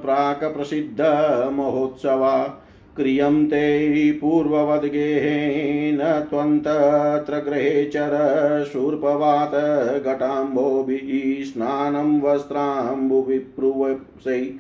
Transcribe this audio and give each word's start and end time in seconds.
प्राक्प्रसिद्धमहोत्सवा 0.06 2.36
क्रियन्ते 2.96 4.12
पूर्ववद्गेहेन 4.12 6.30
त्वन्तत्र 6.30 7.40
गृहे 7.40 7.86
चर 7.86 8.70
शूर्पवात 8.74 9.52
घटाम्भोभिः 10.06 11.46
स्नानं 11.46 12.22
वस्त्राम्बुविप्रुवप्सै 12.22 14.54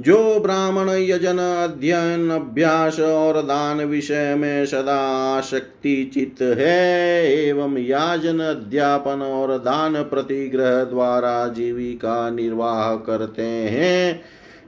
जो 0.00 0.40
ब्राह्मण 0.40 0.88
यजन 0.88 1.38
अध्ययन, 1.38 2.30
अभ्यास 2.30 3.00
और 3.00 3.42
दान 3.42 3.80
विषय 3.80 4.34
में 4.34 4.66
सदा 4.66 5.40
शक्ति 5.40 6.10
चित 6.14 6.36
है, 6.42 7.32
एवं 7.32 7.78
याजन 7.78 8.40
अध्यापन 8.40 9.22
और 9.22 9.58
दान 9.58 10.02
प्रतिग्रह 10.02 10.84
द्वारा 10.84 11.48
जीविका 11.48 12.30
निर्वाह 12.30 12.94
करते 12.96 13.42
हैं, 13.42 14.20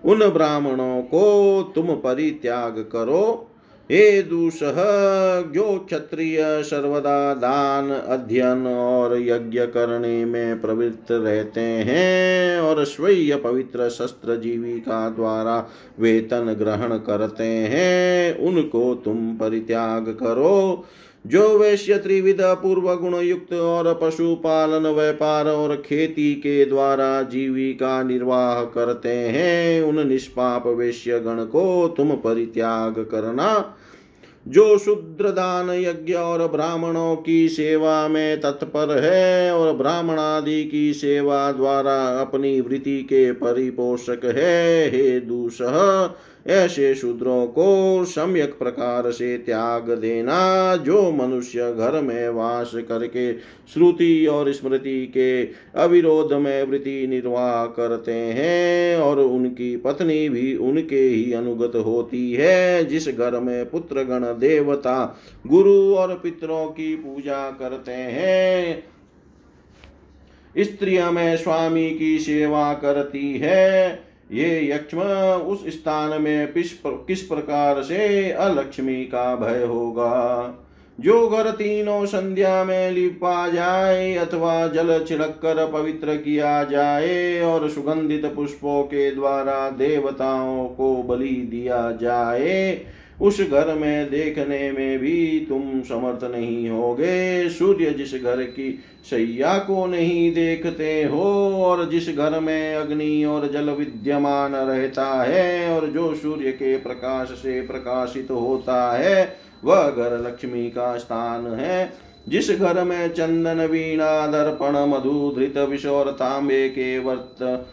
उन 0.05 0.19
ब्राह्मणों 0.19 1.03
को 1.03 1.63
तुम 1.75 1.87
परित्याग 1.87 2.79
करो। 2.93 3.50
हे 3.91 4.23
दूसह 4.23 4.75
जो 5.51 5.79
क्षत्रिय 5.79 6.39
सर्वदा 6.43 7.35
दान 7.35 7.91
अध्ययन 7.91 8.67
और 8.67 9.21
यज्ञ 9.21 9.61
करने 9.61 10.25
में 10.25 10.61
प्रवृत्त 10.61 11.07
रहते 11.11 11.61
हैं 11.61 12.61
और 12.61 12.85
स्वयं 12.85 13.39
पवित्र 13.39 13.89
शस्त्र 13.89 14.37
जीविका 14.37 15.11
द्वारा 15.11 15.69
वेतन 16.01 16.57
ग्रहण 16.59 16.99
करते 16.99 17.45
हैं, 17.45 18.39
उनको 18.39 18.95
तुम 18.95 19.37
परित्याग 19.37 20.09
करो। 20.09 20.85
जो 21.27 21.59
वैश्य 21.59 21.99
त्रिविध 21.99 22.41
पूर्व 22.41 22.95
गुण 22.95 23.15
युक्त 23.15 23.53
और 23.53 24.01
पशुपालन 24.03 24.87
व्यापार 24.87 25.49
और 25.49 25.77
खेती 25.77 26.35
के 26.35 26.65
द्वारा 26.65 27.23
जीविका 27.23 28.03
निर्वाह 28.03 28.65
करते 28.65 29.09
हैं, 29.09 29.83
उन 29.83 30.09
निष्पाप 30.09 30.67
वैश्य 30.67 31.21
गण 31.21 31.45
को 31.45 31.95
तुम 31.97 32.11
परित्याग 32.11 32.93
करना। 32.93 33.77
जो 34.51 34.79
शुद्र 34.79 35.31
दान 35.31 35.71
यज्ञ 35.71 36.13
और 36.13 36.47
ब्राह्मणों 36.49 37.17
की 37.17 37.49
सेवा 37.49 38.07
में 38.09 38.41
तत्पर 38.41 38.97
है 39.03 39.53
और 39.55 39.73
ब्राह्मण 39.73 40.19
आदि 40.19 40.63
की 40.65 40.93
सेवा 40.95 41.51
द्वारा 41.53 41.97
अपनी 42.21 42.61
वृत्ति 42.61 43.03
के 43.03 43.31
परिपोषक 43.33 44.25
है, 44.27 44.89
हे 44.91 45.21
दूसह 45.21 46.15
ऐसे 46.47 46.95
शूद्रों 46.95 47.47
को 47.47 48.05
सम्यक 48.05 48.53
प्रकार 48.59 49.11
से 49.11 49.37
त्याग 49.39 49.91
देना 49.91 50.77
जो 50.77 51.11
मनुष्य 51.13 51.73
घर 51.73 52.01
में 52.01 52.29
वास 52.29 52.71
करके 52.89 53.33
श्रुति 53.75 54.27
और 54.27 54.53
स्मृति 54.53 55.05
के 55.07 55.43
अविरोध 55.83 56.33
में 56.33 56.63
वृत्ति 56.63 57.07
निर्वाह 57.07 57.67
करते 57.67 58.13
हैं 58.13 58.97
और 58.97 59.21
उनकी 59.21 59.77
पत्नी 59.77 60.29
भी 60.29 60.55
उनके 60.57 61.01
ही 61.01 61.33
अनुगत 61.33 61.77
होती 61.77 62.33
है, 62.33 62.85
जिस 62.85 63.09
घर 63.09 63.39
में 63.41 63.71
पुत्र 63.71 64.05
गण 64.05 64.25
देवता 64.41 65.21
गुरु 65.47 65.95
और 65.95 66.15
पितरों 66.15 66.67
की 66.67 66.95
पूजा 66.97 67.51
करते 67.51 67.93
हैं। 67.93 68.85
स्त्रियों 70.59 71.13
में 71.13 71.37
स्वामी 71.37 71.91
की 71.91 72.19
सेवा 72.19 72.73
करती 72.73 73.39
है। 73.39 73.93
ये 74.33 74.71
यक्ष्म 74.71 75.01
उस 75.47 75.69
स्थान 75.69 76.23
में 76.23 76.53
किस 76.53 77.23
प्रकार 77.23 77.83
से 77.83 78.31
अलक्ष्मी 78.31 79.05
का 79.05 79.37
भय 79.37 79.65
होगा? 79.65 80.17
जो 81.01 81.29
घर 81.29 81.51
तीनों 81.51 82.07
संध्या 82.07 82.65
में 82.65 82.91
लिपा 82.91 83.49
जाए 83.49 84.15
अथवा 84.15 84.67
जल 84.67 85.05
छिड़क 85.09 85.39
कर 85.43 85.67
पवित्र 85.73 86.17
किया 86.17 86.65
जाए 86.65 87.41
और 87.41 87.69
सुगंधित 87.71 88.27
पुष्पों 88.27 88.83
के 88.83 89.11
द्वारा 89.11 89.71
देवताओं 89.71 90.69
को 90.69 91.03
बलि 91.03 91.49
दिया 91.51 91.91
जाए 91.91 92.87
उस 93.21 93.41
घर 93.41 93.75
में 93.75 94.11
देखने 94.11 94.73
में 94.73 94.99
भी 94.99 95.47
तुम 95.49 95.83
समर्थ 95.83 96.25
नहीं 96.25 96.71
होगे। 96.71 97.49
सूर्य 97.49 97.91
जिस 97.91 98.15
घर 98.15 98.43
की 98.43 98.79
सैया 99.11 99.59
को 99.59 99.87
नहीं 99.87 100.35
देखते 100.35 101.05
हो, 101.05 101.55
और 101.65 101.91
जिस 101.91 102.17
घर 102.17 102.41
में 102.41 102.75
अग्नि 102.75 103.25
और 103.25 103.53
जल 103.53 103.71
विद्यमान 103.71 104.55
रहता 104.55 105.07
है, 105.07 105.81
और 105.81 105.87
जो 105.87 106.15
सूर्य 106.15 106.53
के 106.53 106.77
प्रकाश 106.77 107.29
से 107.29 107.61
प्रकाशित 107.61 108.31
होता 108.31 108.97
है, 108.97 109.37
वह 109.65 109.91
घर 109.91 110.25
लक्ष्मी 110.27 110.71
का 110.71 110.97
स्थान 110.97 111.47
है। 111.47 111.93
जिस 112.29 112.51
घर 112.51 112.85
में 112.85 113.09
चंदन, 113.09 113.61
वीणा, 113.61 114.27
दर्पण, 114.27 114.73
मधु, 114.73 115.35
धृत, 115.39 115.59
विष 115.59 115.87
और 115.87 116.11
तांबे 116.11 116.69
के 116.69 116.99
वर्त 116.99 117.67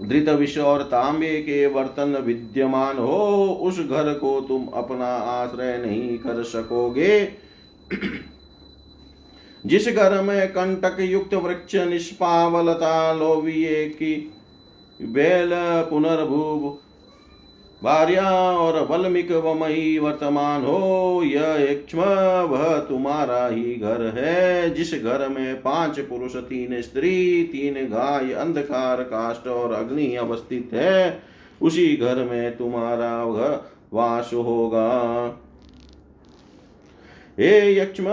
धृत 0.00 0.28
विष 0.28 0.58
और 0.58 0.82
तांबे 0.82 1.40
के 1.40 1.68
बर्तन 1.68 2.16
विद्यमान 2.16 2.98
हो, 2.98 3.48
उस 3.62 3.80
घर 3.80 4.14
को 4.14 4.40
तुम 4.40 4.66
अपना 4.66 5.06
आश्रय 5.06 5.78
नहीं 5.78 6.18
कर 6.18 6.42
सकोगे। 6.42 7.32
जिस 9.66 9.88
घर 9.88 10.22
में 10.22 10.48
कंटक 10.48 10.96
युक्त 11.00 11.34
वृक्ष 11.34 11.74
निष्पावलता 11.74 13.12
लोविये 13.12 13.86
की, 13.86 14.32
बेल 15.02 15.50
पुनर्भू 15.90 16.78
भार्या 17.82 18.30
और 18.52 18.86
वल्मिक 18.90 19.32
वमयी 19.32 19.98
वर्तमान 19.98 20.64
हो, 20.64 21.22
यह 21.24 22.42
वह 22.42 22.78
तुम्हारा 22.78 23.46
ही 23.46 23.74
घर 23.74 24.14
है, 24.18 24.74
जिस 24.74 24.94
घर 24.94 25.28
में 25.28 25.62
पाँच 25.62 26.00
पुरुष, 26.00 26.36
तीन 26.36 26.82
स्त्री, 26.82 27.44
तीन 27.44 27.74
गाय, 27.74 28.32
अंधकार, 28.32 29.02
काष्ट 29.02 29.48
और 29.48 29.72
अग्नि 29.72 30.16
अवस्थित 30.16 30.70
है, 30.72 31.22
उसी 31.62 31.96
घर 31.96 32.16
में 32.16 32.56
तुम्हारा 32.56 33.24
वह 33.24 33.60
वास 33.92 34.30
होगा। 34.34 35.28
हे 37.42 37.78
यक्ष्म 37.78 38.04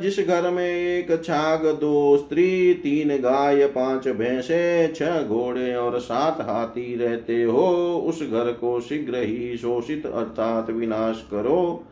जिस 0.00 0.18
घर 0.28 0.50
में 0.50 0.68
एक 0.68 1.24
छाग, 1.24 1.64
दो 1.66 2.16
स्त्री, 2.16 2.74
तीन 2.74 3.08
गाय, 3.08 3.66
पाँच 3.66 4.08
भैंसे, 4.08 4.88
छह 4.88 5.22
घोड़े 5.22 5.74
और 5.74 5.98
सात 5.98 6.40
हाथी 6.40 6.96
रहते 6.96 7.42
हो, 7.42 7.66
उस 8.06 8.22
घर 8.22 8.52
को 8.52 8.80
शीघ्र 8.80 9.16
ही 9.16 9.56
शोषित 9.56 10.06
अर्थात 10.06 10.70
विनाश 10.70 11.26
करो। 11.30 11.84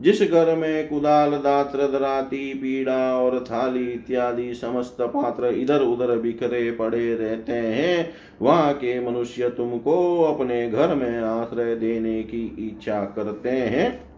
जिस 0.00 0.22
घर 0.22 0.56
में 0.56 0.88
कुदाल, 0.88 1.30
दात्र, 1.30 1.78
दराती, 1.78 2.54
पीड़ा 2.54 3.16
और 3.18 3.44
थाली 3.50 3.90
इत्यादि 3.90 4.54
समस्त 4.54 4.96
पात्र 5.00 5.46
इधर 5.46 5.80
उधर 5.80 6.18
बिखरे 6.18 6.70
पड़े 6.70 7.14
रहते 7.14 7.52
हैं, 7.52 8.14
वहाँ 8.42 8.74
के 8.74 9.00
मनुष्य 9.00 9.48
तुमको 9.48 10.22
अपने 10.22 10.70
घर 10.70 10.94
में 10.94 11.20
आश्रय 11.20 11.74
देने 11.74 12.22
की 12.22 12.46
इच्छा 12.68 13.04
करते 13.04 13.50
हैं। 13.50 14.11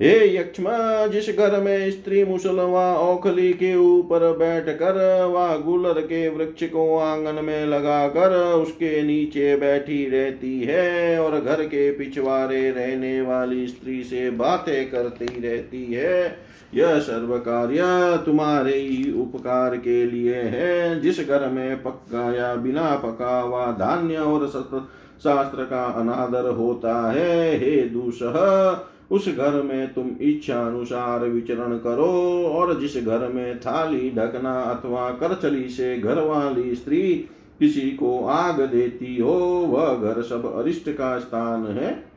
हे 0.00 0.36
यक्ष्म, 0.36 0.64
जिस 1.12 1.28
घर 1.30 1.60
में 1.60 1.90
स्त्री 1.90 2.22
मुसल 2.24 2.60
व 2.60 2.76
औखली 2.98 3.52
के 3.52 3.74
ऊपर 3.76 4.22
बैठ 4.36 4.68
कर 4.76 4.94
व 5.26 5.62
गुलर 5.62 6.00
के 6.02 6.28
वृक्ष 6.28 6.62
को 6.64 6.98
आँगन 6.98 7.44
में 7.44 7.66
लगा 7.66 8.06
कर 8.08 8.36
उसके 8.52 9.02
नीचे 9.02 9.54
बैठी 9.56 10.04
रहती 10.10 10.60
है 10.60 11.18
और 11.18 11.38
घर 11.40 11.62
के 11.64 11.90
पिछवाड़े 11.90 12.70
रहने 12.70 13.20
वाली 13.20 13.66
स्त्री 13.66 14.02
से 14.04 14.30
बातें 14.30 14.90
करती 14.90 15.40
रहती 15.40 15.84
है, 15.84 16.36
यह 16.74 16.98
सर्व 16.98 17.36
कार्य 17.38 18.22
तुम्हारे 18.26 18.74
ही 18.74 19.12
उपकार 19.12 19.76
के 19.76 20.04
लिए 20.06 20.34
है। 20.34 21.00
जिस 21.00 21.20
घर 21.28 21.48
में 21.48 21.82
पक्का 21.82 22.32
या 22.36 22.54
बिना 22.54 22.94
पका 22.96 23.40
हुआ 23.40 23.66
धान्य 23.78 24.16
और 24.16 24.48
शास्त्र 25.24 25.64
का 25.64 25.84
अनादर 25.92 26.48
होता 26.48 27.10
है, 27.12 27.58
हे 27.58 27.76
दूसह 27.88 28.86
उस 29.10 29.36
घर 29.36 29.62
में 29.62 29.94
तुम 29.94 30.10
इच्छा 30.20 30.66
अनुसार 30.66 31.24
विचरण 31.24 31.76
करो 31.76 32.44
और 32.48 32.80
जिस 32.80 32.96
घर 32.96 33.28
में 33.28 33.60
थाली 33.60 34.10
ढकना 34.10 34.60
अथवा 34.60 35.10
करचली 35.10 35.68
से 35.68 35.98
घर 35.98 36.22
वाली 36.22 36.74
स्त्री 36.74 37.26
किसी 37.58 37.80
को 37.80 38.26
आग 38.26 38.60
देती 38.60 39.16
हो, 39.16 39.34
वह 39.70 40.14
घर 40.14 40.22
सब 40.22 40.58
अरिष्ट 40.58 40.90
का 40.90 41.18
स्थान 41.18 41.66
है। 41.66 42.10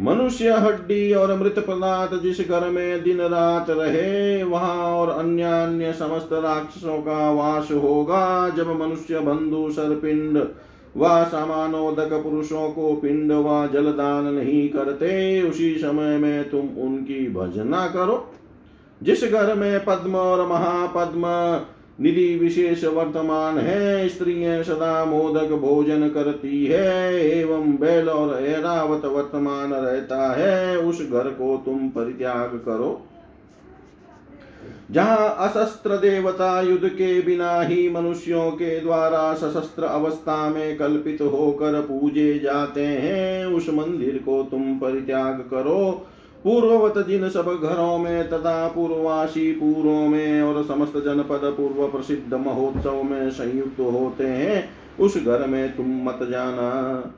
मनुष्य 0.00 0.50
हड्डी 0.50 1.12
और 1.12 1.38
मृत 1.38 1.54
पदार्थ 1.58 2.22
जिस 2.22 2.48
घर 2.48 2.68
में 2.70 3.02
दिन 3.02 3.20
रात 3.20 3.66
रहे, 3.70 4.42
वहाँ 4.42 4.92
और 4.92 5.08
अन्य 5.08 5.42
अन्य 5.42 5.92
समस्त 5.92 6.28
राक्षसों 6.32 6.98
का 6.98 7.30
वास 7.30 7.68
होगा। 7.72 8.48
जब 8.48 8.80
मनुष्य 8.80 9.20
बंधु, 9.20 9.70
सरपिंड 9.70 10.38
व 10.96 11.24
समानोदक 11.24 12.12
पुरुषों 12.12 12.70
को 12.70 12.94
पिंड 12.94 13.32
व 13.32 13.68
जलदान 13.72 14.24
नहीं 14.24 14.68
करते, 14.68 15.42
उसी 15.42 15.74
समय 15.74 16.18
में 16.18 16.50
तुम 16.50 16.60
उनकी 16.60 17.30
भजना 17.32 17.86
करो। 17.86 18.32
जिस 19.02 19.24
घर 19.24 19.54
में 19.54 19.84
पद्म 19.84 20.16
और 20.16 20.48
महापद्म 20.48 21.22
निधि 22.00 22.36
विशेष 22.36 22.84
वर्तमान 22.84 23.58
है, 23.58 24.08
स्त्रियाँ 24.08 24.62
सदा 24.62 25.04
मोदक 25.04 25.52
भोजन 25.52 26.08
करती 26.08 26.66
है, 26.66 27.14
एवं 27.38 27.76
बैल 27.76 28.08
और 28.08 28.44
ऐरावत 28.44 29.04
वर्तमान 29.04 29.72
रहता 29.72 30.32
है, 30.32 30.78
उस 30.78 31.10
घर 31.10 31.28
को 31.28 31.62
तुम 31.64 31.88
परित्याग 31.88 32.62
करो। 32.66 33.02
जहाँ 34.90 35.36
अशस्त्र 35.38 35.96
देवता 35.96 36.60
युद्ध 36.60 36.88
के 36.88 37.22
बिना 37.22 37.60
ही 37.60 37.88
मनुष्यों 37.88 38.50
के 38.50 38.80
द्वारा 38.80 39.34
सशस्त्र 39.34 39.84
अवस्था 39.84 40.50
में 40.50 40.76
कल्पित 40.76 41.22
होकर 41.22 41.80
पूजे 41.80 42.38
जाते 42.38 42.84
हैं। 42.84 43.46
उस 43.46 43.68
मंदिर 43.68 44.22
को 44.26 44.42
तुम 44.42 44.78
परित्याग 44.78 45.34
करो। 45.34 46.06
पूर्ववत 46.44 47.08
जिन 47.08 47.28
सब 47.28 47.60
घरों 47.62 47.98
में 47.98 48.30
तथा 48.30 48.68
पूर्ववासी 48.68 49.52
पूर्वों 49.52 50.08
में 50.08 50.42
और 50.42 50.64
समस्त 50.64 50.92
जनपद 50.96 51.40
पूर्व 51.44 51.88
प्रसिद्ध 51.88 52.34
महोत्सव 52.34 53.02
में 53.02 53.30
संयुक्त 53.30 53.80
होते 53.80 54.26
हैं। 54.26 54.68
उस 55.00 55.24
घर 55.24 55.46
में 55.46 55.76
तुम 55.76 55.86
मत 56.04 56.18
जाना। 56.22 57.14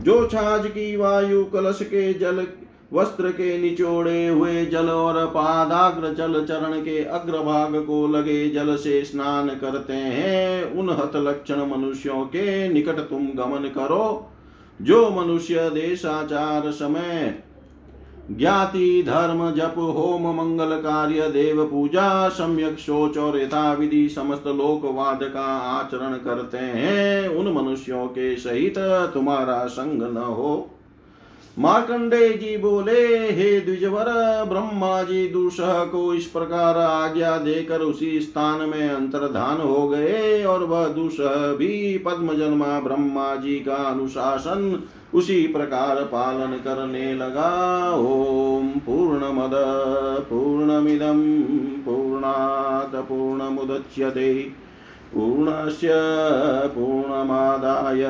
जो 0.00 0.26
छाछ 0.26 0.66
की 0.66 0.96
वायु 0.96 1.44
कलश 1.44 1.78
के 1.82 2.14
जल 2.14 2.46
वस्त्र 2.92 3.30
के 3.30 3.58
निचोड़े 3.58 4.28
हुए 4.28 4.66
जल 4.66 4.88
और 4.88 5.26
पादाग्र 5.26 6.14
जल 6.14 6.44
चरण 6.44 6.80
के 6.80 7.04
अग्रभाग 7.04 7.76
को 7.76 8.08
लगे 8.08 8.50
जल 8.50 8.76
से 8.76 9.04
स्नान 9.04 9.48
करते 9.48 9.92
हैं। 9.92 10.72
उन 10.72 10.90
हत 10.90 11.12
लक्षण 11.16 11.56
मनुष्यों 11.56 12.24
के 12.24 12.68
निकट 12.68 12.96
तुम 12.98 13.18
गमन 13.18 13.68
करो, 13.68 14.30
जो 14.82 15.10
मनुष्य 15.10 15.70
देशाचार 15.70 16.70
समय, 16.70 17.34
ज्ञाति, 18.30 19.02
धर्म, 19.06 19.50
जप, 19.50 19.74
होम, 19.78 20.36
मंगल 20.36 20.76
कार्य, 20.76 21.20
देव 21.20 21.64
पूजा, 21.64 22.28
सम्यक 22.28 22.78
सोच 22.78 23.18
और 23.18 23.40
यथा 23.40 23.72
विधि 23.72 24.08
समस्त 24.08 24.46
लोकवाद 24.46 25.20
का 25.22 25.46
आचरण 25.56 26.12
करते 26.12 26.58
हैं। 26.58 27.28
उन 27.28 27.64
मनुष्यों 27.64 28.06
के 28.06 28.36
सहित 28.36 28.78
तुम्हारा 29.14 29.66
संग 29.66 30.02
न 30.02 30.16
हो। 30.16 30.70
मार्कंडे 31.58 32.28
जी 32.28 32.56
बोले, 32.56 33.32
हे 33.32 33.60
द्विजवर 33.60 34.04
ब्रह्मा 34.48 35.02
जी 35.02 35.28
दूसह 35.28 35.84
को 35.84 36.14
इस 36.14 36.26
प्रकार 36.26 36.76
आज्ञा 36.76 37.38
देकर 37.38 37.80
उसी 37.80 38.20
स्थान 38.20 38.68
में 38.68 38.90
अंतर्धान 38.90 39.60
हो 39.60 39.88
गए 39.88 40.44
और 40.44 40.64
वह 40.64 40.88
दूसह 40.88 41.52
भी 41.52 41.98
पद्म 41.98 42.34
जन्मा 42.34 42.80
ब्रह्मा 42.80 43.36
जी 43.36 43.54
का 43.54 43.74
अनुशासन 43.74 44.82
उसी 45.14 45.46
प्रकार 45.46 45.96
पालन 45.96 46.60
करने 46.64 47.14
लगा। 47.14 47.90
ओम 47.90 48.68
पूर्ण 48.68 49.18
मद 49.18 49.50
पूर्णमिदम 50.30 51.22
पूर्णात 51.84 52.94
पूर्ण 52.94 53.38
पूर्णमुदच्यते। 53.38 54.67
पूर्णस्य 55.14 55.88
पूर्णमादाय 56.74 58.04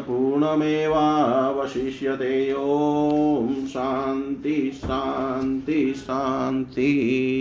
पूर्णमेवावशिष्यते। 0.00 2.52
ॐ 2.52 3.54
शान्ति 3.66 4.70
शान्ति 4.74 5.94
शान्ति 5.96 7.40